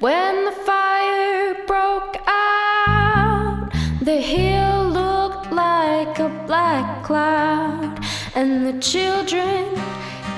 [0.00, 3.68] When the fire broke out,
[4.00, 8.02] the hill looked like a black cloud,
[8.34, 9.66] and the children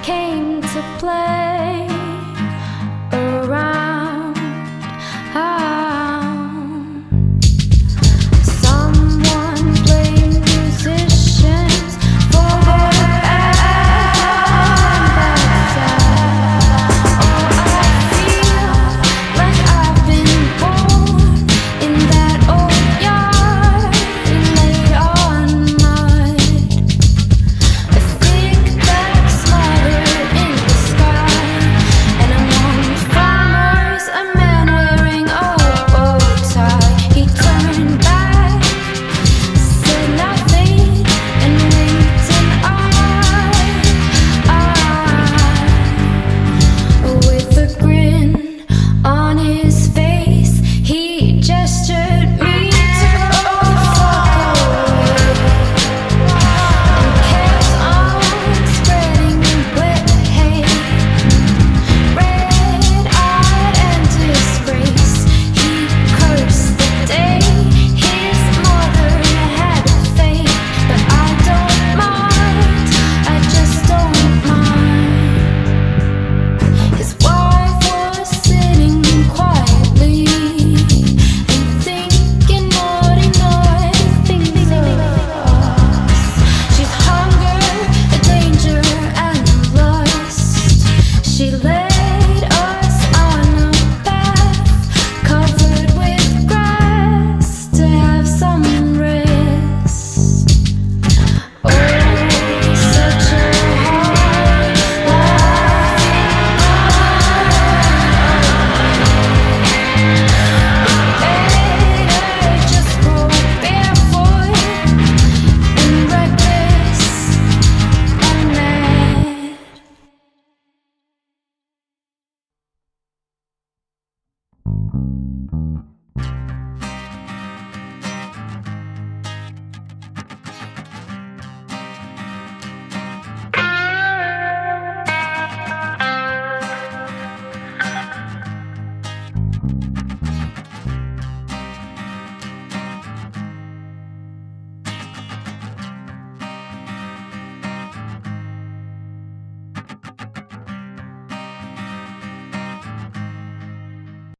[0.02, 1.81] came to play.